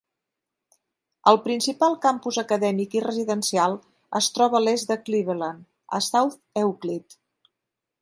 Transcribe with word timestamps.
El 1.31 1.37
principal 1.47 1.97
campus 2.05 2.39
acadèmic 2.43 2.97
i 2.99 3.03
residencial 3.05 3.77
es 4.23 4.33
troba 4.39 4.61
a 4.61 4.65
l'est 4.67 4.93
de 4.95 5.01
Cleveland, 5.07 5.65
a 6.01 6.05
South 6.11 6.43
Euclid. 6.67 7.21